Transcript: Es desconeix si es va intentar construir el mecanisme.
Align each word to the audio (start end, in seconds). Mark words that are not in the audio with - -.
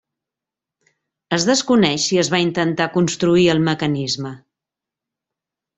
Es 1.37 1.45
desconeix 1.49 2.07
si 2.07 2.19
es 2.23 2.33
va 2.37 2.41
intentar 2.47 2.89
construir 2.97 3.47
el 3.55 3.65
mecanisme. 3.71 4.37